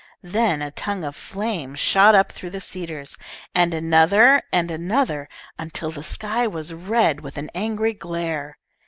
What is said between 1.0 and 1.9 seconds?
of flame